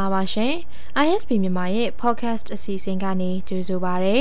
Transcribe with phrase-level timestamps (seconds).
[0.00, 0.52] ္ဂလာပါရှင်
[1.04, 4.16] ISP မြန်မာရဲ့ podcast အစီအစဉ်ကနေကြိုဆိုပါရစေ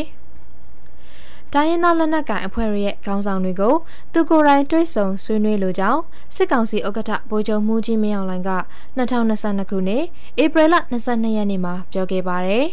[1.53, 3.75] ။တိုင်းရင်းသားလက်နက်ကိုင်အဖွဲ့တွေရဲ့ခေါင်းဆောင်တွေကို
[4.13, 6.01] သူကိုယ်တိုင်တွေ့ဆုံဆွေးနွေးလိုကြောင်း
[6.35, 8.51] စစ်ကောင်စီဥက္ကဋ္ဌဗိုလ်ချုပ်မှုကြီးမင်းအောင်လှိုင်က
[8.97, 10.03] 2022ခုနှစ်
[10.43, 12.65] ဧပြီလ22ရက်နေ့မှာပြောခဲ့ပါတယ်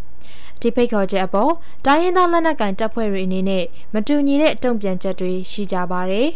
[0.60, 1.52] ။ဒီဖိတ်ခေါ်ချက်အပေါ်
[1.86, 3.64] တိုင်းရင်းသားလက်နက်ကိုင်တပ်ဖွဲ့တွေအနေနဲ့
[3.94, 6.28] မတူညီတဲ့တုံ့ပြန်ချက်တွေရှိကြပါတယ်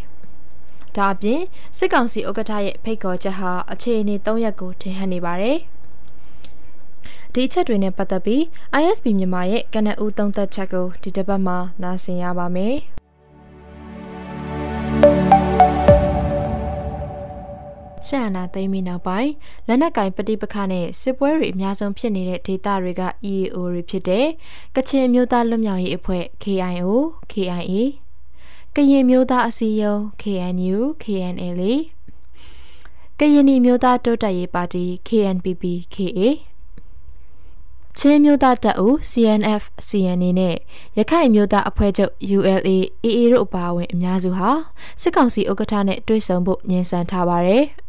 [0.96, 1.41] ။ဒါအပြင်
[1.79, 5.59] စစ်ကောင်စီဥက္ကဋ္ဌရဲ့ဖိတ်ခေါ်ချက်ဟာအခြေအနေ၃ရက်ကိုထင်ဟပ်နေပါတယ်။
[7.38, 8.42] ဒီအချက်တွေနဲ့ပတ်သက်ပြီး
[8.80, 12.77] ISP မြန်မာရဲ့ကနဦးသုံးသက်ချက်ကိုဒီတစ်ပတ်မှာနားဆင်ရပါမယ်။
[18.09, 19.32] ဆန္နာသိမ်းပြီးနောက်ပိုင်း
[19.66, 24.27] လက်နက်ကင်ပဋိပက္ခနဲ့စစ်ပွဲတွေအများဆုံးဖြစ်နေတဲ့ဒေသတွေက EAO တွေဖြစ်တဲ့
[24.77, 26.91] ကချင်မျိုးသားလွတ်မြောက်ရေးအဖွဲ့ KIO,
[27.32, 27.74] KIA
[28.77, 31.60] ကရင်မျိုးသားအစည်းအရုံး KNU KNL
[33.18, 35.65] ကရင်နီမျိုးသားတိုးတက်ရေးပါတီ KNPP
[35.96, 36.20] KA
[37.99, 40.57] ချင်းမျိုးသားတပ်ဦး CNF CNA နဲ့
[40.99, 42.68] ရခိုင်မျိုးသားအဖွဲ့ချုပ် ULA
[43.04, 44.51] AA တို့အပါအဝင်အများစုဟာ
[45.02, 47.65] စစ်ကောင်စီဥက္ကဋ္ဌနဲ့တွေ့ဆုံဖို့ညှဉ်းဆန်ထားပါတယ်။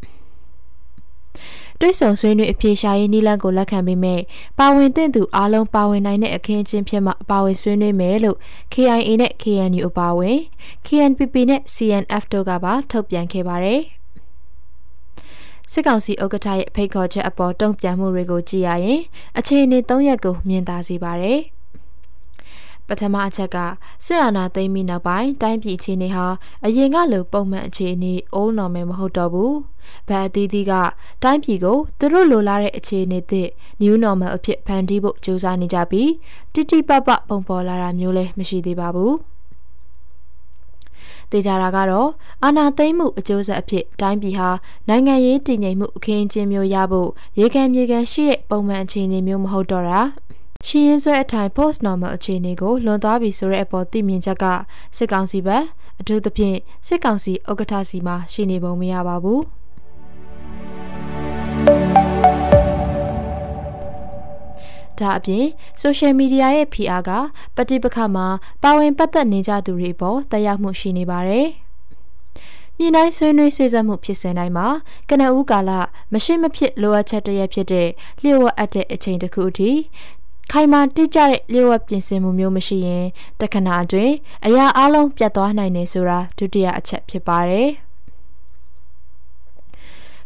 [1.80, 4.20] တွိဆုံဆွေးနွေးအပြေရှားရေးနီလန်းကိုလက်ခံပေးမယ်
[4.58, 8.36] ပါဝင်တဲ့သူအားလုံးပါဝင်နိုင်တဲ့အခင်းအကျင်းဖြစ်မှပါဝင်ဆွေးနွေးမယ်လို့
[8.72, 10.38] KIA နဲ့ KNU အပါအဝင်
[10.86, 13.80] KNPP နဲ့ CNF တို့ကပါထုတ်ပြန်ခဲ့ပါတယ်
[15.72, 19.00] စစ်ကောင်စီဥက္ကဋ္ဌရဲ့ဖိတ်ခေါ်ချက်အပေါ်တုံ့ပြန်မှုတွေကိုကြည့်ရရင်
[19.38, 21.40] အခြေအနေ၃ရက်ကိုမြင်သာစေပါတယ်။
[22.86, 23.56] ပထမအချက်က
[24.04, 26.26] စစ်အာဏာသိမ်းပြီးနောက်ပိုင်းတိုင်းပြည်အခြေအနေဟာ
[26.66, 29.52] အရင်ကလိုပုံမှန်အခြေအနေ old normal မဟုတ်တော့ဘူး။
[30.08, 30.72] ဗန်အသီးသီးက
[31.22, 33.48] တိုင်းပြည်ကိုသူတို့လိုလားတဲ့အခြေအနေသစ်
[33.82, 36.10] new normal အဖြစ်ဖန်တီးဖို့ကြိုးစားနေကြပြီး
[36.54, 39.14] တိတိပပပုံပေါ်လာတာမျိုးလည်းမရှိသေးပါဘူး။
[41.32, 42.08] တေချာတာကတော့
[42.42, 44.48] အာနာသိမ့်မှုအကျိုးဆက်အဖြစ်တိုင်းပြည်ဟာ
[44.88, 47.08] နိုင်ငံရေးတည်ငြိမ်မှုအခင်းအကျင်းမျိုးရဖို့
[47.40, 50.00] ရေခံမြေခံရှိတဲ့ပုံမှန်အခြေအနေမျိုးမဟုတ်တော့တာ
[50.66, 54.44] ရှင်းရင်ဆွဲအထိုင် post normal အခြေအနေကိုလွန်သွားပြီဆိုတဲ့အပေါ်သိမြင်ချက်က
[54.96, 55.64] စစ်ကောင်စီဘက်
[56.00, 59.40] အထူးသဖြင့်စစ်ကောင်စီဥက္ကဋ္ဌစီမှာရှိနေပုံမရပါဘူး
[65.02, 65.44] ဒါအပြင်
[65.82, 67.10] social media ရဲ့ PR က
[67.56, 68.26] ပဋိပက္ခမှာ
[68.62, 71.48] ပါဝင်ပတ်သက်နေကြသူတွေပေါ်တက်ရောက်မှုရှိနေပါတယ်။
[72.78, 74.66] ညီနိုင်ဆွေးနွေးဆွေးစက်မှုဖြစ်စဉ်တိုင်းမှာ
[75.08, 75.70] ကနဦးကာလ
[76.12, 77.88] မရှိမဖြစ်လိုအပ်ချက်တရဖြစ်တဲ့
[78.22, 79.70] လျှို့ဝှက်အပ်တဲ့အချိန်တစ်ခုအထိ
[80.52, 83.06] ခိုင်မာတိကျတဲ့လျှို့ဝှက်ပြင်ဆင်မှုမျိုးမရှိရင်
[83.40, 84.14] တခဏအတွင်း
[84.46, 87.70] အရာအလုံးပြတ်သွားနိုင်တယ်ဆိုတာဒုတိယအချက်ဖြစ်ပါတယ်။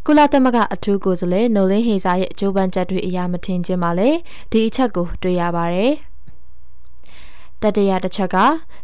[0.06, 4.10] ကုလသမဂ္ဂအထူးကိုယ်စားလှယ်နိုလင်းဟေစာရဲ့အကျိုးပန်းချက်တွေအရာမထင်ခြင်းပါလေ
[4.52, 5.92] ဒီအချက်ကိုတွေ့ရပါတယ်။
[7.62, 8.36] တတရတစ်ချက်က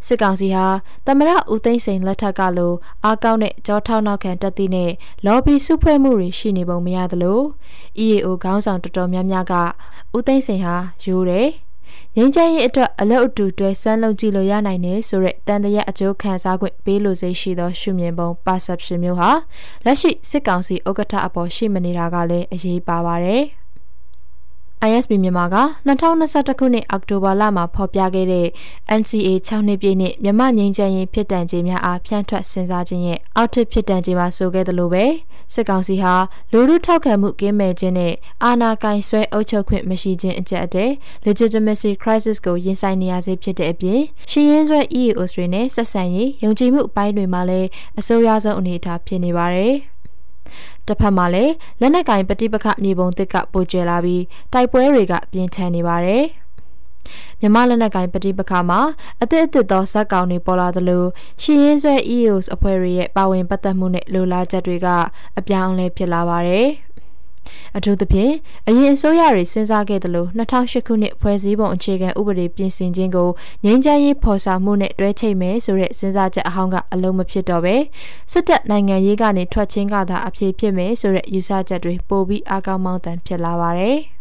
[0.07, 0.67] စစ်ကောင်စီဟာ
[1.07, 2.73] တမရဦးသိန်းစိန်လက်ထက်ကလို
[3.05, 4.91] အားကောင်းတဲ့ကြောထောက်နောက်ခံတက်သည့်နဲ့
[5.27, 7.41] လော်ဘီစုဖွဲ့မှုတွေရှိနေပုံမရသလို
[8.05, 9.55] EAO ခေါင်းဆောင်တော်တော်များများက
[10.17, 11.49] ဦးသိန်းစိန်ဟာရိုးတယ်
[12.17, 19.31] ငင်းချမ်းရေးအတွက်အလုပ်အတူတွဲစမ်းလုံးကြည့်လို့ရနိုင်တယ်ဆိုတဲ့တန်တရာအကျိုးခံစား권ပေးလို့စိရှိသောရှုမြင်ပုံ perception မျိုးဟာ
[19.85, 23.45] လက်ရှိစစ်ကောင်စီဥက္ကဋ္ဌအပေါ်ရှိမနေတာကလည်းအရေးပါပါတယ်။
[24.89, 28.47] ISB မြန်မာက2021ခုနှစ်အောက်တိုဘာလမှာဖော်ပြခဲ့တဲ့
[29.01, 35.05] NCA 6နှစ်ပြည့်နှစ်မြမငင်းချမ်းရင်ဖြစ်တန်ခြင်းများအားဖြန့်ထွက်စဉ်းစားခြင်းရဲ့အောက်ထစ်ဖြစ်တန်ခြင်းမှာဆိုခဲ့သလိုပဲ
[35.55, 36.15] စစ်ကောင်စီဟာ
[36.53, 38.15] လူလူထောက်ခံမှုကင်းမဲ့ခြင်းနဲ့
[38.45, 40.87] အာဏာကိုင်ဆွဲအုပ်ချုပ်ခွင့်မရှိခြင်းအကြက်အတဲ
[41.27, 47.69] legitimacy crisis ကိုရင်ဆိုင်နေရစေဖြစ်တဲ့အပြင်ရှီရင်ဆွဲ EAOs တွေနဲ့ဆက်ဆံရေးယုံကြည်မှုအပိုင်းတွေမှာလည်း
[47.99, 49.75] အဆိုးရွားဆုံးအနေအထားဖြစ်နေပါတယ်။
[50.87, 56.25] တစ်ဖက်မှာလည်းလက်နက်ကင်ပဋိပက္ခမြေပုံတစ်ကပိုကျလာပြီးတိုက်ပွဲတွေကပြင်းထန်နေပါတယ်။
[57.41, 58.81] မြမလက်နက်ကင်ပဋိပက္ခမှာ
[59.23, 61.05] အသစ်အသစ်သောဇက်ကောင်တွေပေါ်လာသလို
[61.43, 64.89] ရှီရင်ဆွဲ EOS အဖွဲ့တွေရဲ့ပါဝင်ပတ်သက်မှုနဲ့လိုလားချက်တွေက
[65.39, 66.67] အပြောင်းအလဲဖြစ်လာပါတယ်။
[67.77, 68.33] အထူးသဖြင့်
[68.69, 73.29] အရင်အစိုးရတွေစဉ်းစားခဲ့သလို2008ခုနှစ်ဖွဲ့စည်းပုံအခြေခံဥပဒေပြင်ဆင်ခြင်းကို
[73.65, 77.77] ငြိမ်းချမ်းရေးဖော်ဆောင်မှုနဲ့တွဲချိတ်မယ်ဆိုတဲ့စဉ်းစားချက်အဟောင်းကအလုံးမဖြစ်တော့ပဲ
[78.33, 83.99] စစ်တပ်နိုင်ငံရေးကနေထွက်ချင်းကသာအပြေဖြစ်မယ်ဆိုတဲ့ယူဆချက်တွေပိုပြီးအကောင်းမောင်းတန်ဖြစ်လာပါတယ်။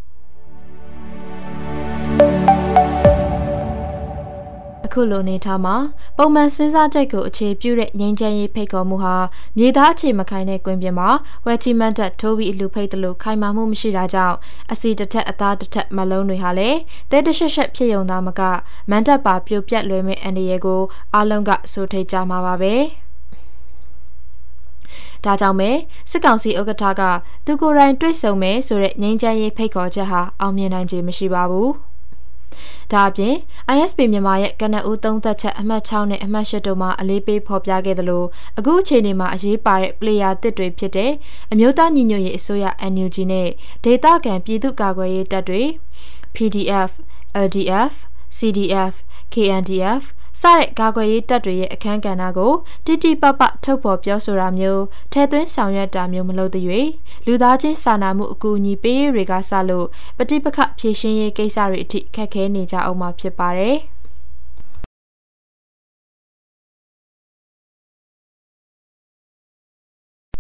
[5.00, 5.76] ခုလိုနေထားမှာ
[6.18, 9.16] ပုံမှန်စဉ်းစားချက်ကိုအခြေပြုတဲ့ငြိမ်းချမ်းရေးဖိတ်ခေါ်မှုဟာ
[9.58, 11.10] မြေသားအခြေမခိုင်တဲ့ကွင်းပြင်မှာ
[11.46, 14.38] ဝက်ချီမန်တက်ထိုးပြီးအလူဖိတ်တယ်လို့ခိုင်မာမှုမရှိတာကြောင့်
[14.72, 16.78] အစီတစ်ထက်အသားတစ်ထက်မလုံးတွေဟာလည်း
[17.12, 18.42] တဲတရှက်ရှက်ဖြစ်ယုံသားမက
[18.90, 20.82] မန်တက်ပါပြိုပြက်လွယ်မဲ့အန်ဒီရဲကို
[21.16, 22.76] အလုံးကစိုးထိတ်ကြမှာပါပဲ
[25.26, 25.72] ဒါကြောင့်ပဲ
[26.12, 27.02] စစ်ကောင်စီဥက္ကဋ္ဌက
[27.46, 31.70] သူကိုယ်တိုင်တွေ့ဆုံမယ်ဆိုတဲ့ငြိမ်းချမ်းရေးဖိတ်ခေါ်ချက်ဟာအောင်မြင်နိုင်ခြင်းမရှိပါဘူး။
[32.92, 33.36] ဒါအပြင်
[33.76, 38.24] ISP မြန်မာရဲ့ကနအူးသုံးသက်ချက်အမှတ်6နဲ့အမှတ်8တို့မှာအလေးပေးဖော်ပြခဲ့သလို
[38.58, 41.12] အခုအချိန်မှာအရေးပါတဲ့ player တစ်တွေဖြစ်တဲ့
[41.52, 43.48] အမျိုးသားညီညွတ်ရေးအစိုးရ NUG နဲ့
[43.84, 45.64] ဒေသခံပြည်သူ့ကာကွယ်ရေးတပ်တွေ
[46.36, 46.92] PDF,
[47.46, 47.94] LDF,
[48.38, 48.94] CDF,
[49.34, 50.04] KNDF
[50.42, 52.54] စတဲ့ကာကွယ်ရေးတပ်တွေရဲ့အခမ်းကဏ္ဍကို
[52.86, 54.84] တိတိပပထုတ်ဖော်ပြောဆိုတာမျိုး
[55.14, 56.66] ထဲသွင်းဆောင်ရွက်တာမျိုးမလုပ်သေး၍
[57.26, 59.88] လူသားချင်းစာနာမှုအကူအညီပေးရေးတွေကစလို့
[60.18, 63.78] ပဋိပက္ခဖြေရှင်းရေးကိစ္စတွေအထိခက်ခဲနေကြအောင်မှာဖြစ်ပါတယ်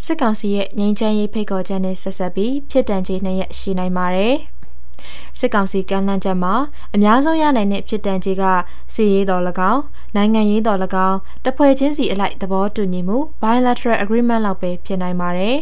[0.05, 4.35] စစ်ကောင်စီရဲ့ငြိမ်းချမ်းရေးဖိတ်ခေါ်ချက်နဲ့ဆက်ဆက်ပြီးဖြစ်တန်ခြေနှစ်ရက်ရှိနိုင်ပါတယ်။
[5.39, 6.53] စစ်ကောင်စီကမ်းလှမ်းချက်မှာ
[6.95, 8.43] အများဆုံးရနိုင်တဲ့ဖြစ်တန်ကြီးက
[8.93, 9.81] စီရေးတော်၎င်း
[10.15, 15.59] နိုင်ငံရေးတော်၎င်းတဖွဲ့ချင်းစီအလိုက်သဘောတူညီမှု bilateral agreement လောက်ပဲဖြစ်နိုင်ပါတယ်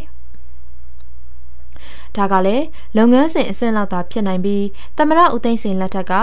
[2.18, 2.66] ဒါကလည်း
[2.98, 4.66] လုပ်ငန်းစဉ်အဆင့်လောက်သာဖြစ်နိုင်ပြီး
[4.98, 6.14] သမရဦးသိန်းစိန်လက်ထက်က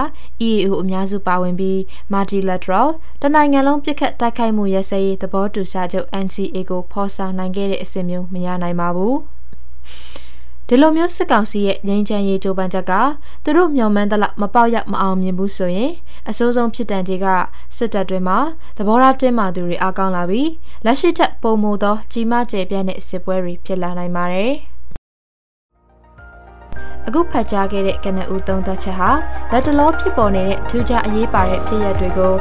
[0.49, 1.79] EAO အများစုပါဝင်ပြီး
[2.13, 2.89] multilateral
[3.23, 9.17] တနိုင်ငံလုံးပြစ်ခတ်တိုက်ခိုက်မှုရစရေးသဘောတူစာချုပ် NCA ကိုဖော်ဆောင်နိုင်ခဲ့တဲ့အဆင့်မျိုးမရနိုင်ပါဘူး။
[10.69, 12.93] ဒီလိုမျိုးစစ်ကောင်စီရဲ့ငြိမ်းချမ်းရေးကြိုးပမ်းချက်က
[13.45, 15.93] သူတို့မျှော်မှန်းသလောက်မပေါက်ရမအောင်မြင်ဘူးဆိုရင်
[16.29, 17.27] အဆိုးဆုံးဖြစ်တန်ကြီးက
[17.77, 18.39] စစ်တပ်တွေမှာ
[18.77, 20.51] သဘောထားတင်းမာသူတွေအကောင်းလာပြီး
[20.85, 24.53] လက်ရှိထက်ပုံမိုသောကြီးမားကျယ်ပြန့်တဲ့စစ်ပွဲတွေဖြစ်လာနိုင်ပါတယ်။
[27.07, 29.11] အခုဖတ်ကြားခဲ့တဲ့ကနဦးသုံးသက်ချက်ဟာ
[29.53, 32.33] လက်တလောဖြစ်ပေါ်နေတဲ့ထူးခြားအရေးပါတဲ့ဖြစ်ရပ်တွေကို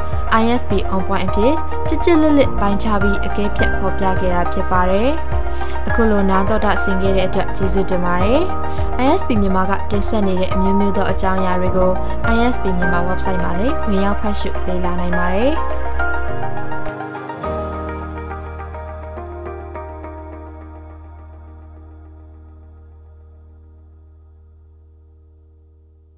[0.42, 1.54] ISP on point အဖြစ်
[1.88, 5.10] ချစ်ချစ်လစ်လစ်ပိုင်းခြားပြီးအကဲဖြတ်ဖော်ပြခဲ့တာဖြစ်ပါတယ်။
[5.88, 8.42] အခုလိုနားတော်တာဆင်ခဲ့တဲ့အတွက်ကျေးဇူးတင်ပါတယ်။
[9.04, 11.90] ISP မြန်မာကတင်ဆက်နေတဲ့အမျိုးမျိုးသောအကြောင်းအရာတွေကို
[12.34, 15.52] ISP မြန်မာ website မှာလည်းဝင်ရောက်ဖတ်ရှုလေ့လာနိုင်ပါတယ်။